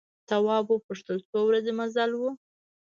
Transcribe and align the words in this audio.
تواب 0.29 0.65
وپوښتل 0.71 1.17
څو 1.29 1.39
ورځې 1.47 1.71
مزل 1.79 2.11
و. 2.15 2.21